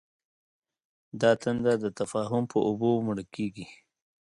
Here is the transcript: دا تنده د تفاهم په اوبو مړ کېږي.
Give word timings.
دا 1.21 1.31
تنده 1.41 1.73
د 1.83 1.85
تفاهم 1.99 2.43
په 2.51 2.57
اوبو 2.67 2.89
مړ 3.05 3.17
کېږي. 3.35 3.65